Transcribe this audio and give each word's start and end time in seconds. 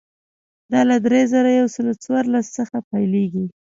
دا 0.71 0.81
له 0.89 0.97
درې 1.05 1.21
زره 1.33 1.49
یو 1.59 1.67
سل 1.75 1.87
څوارلس 2.03 2.47
څخه 2.57 2.77
پیلېږي. 2.89 3.45